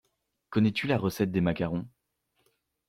[0.49, 1.87] Connais-tu la recette des macarons?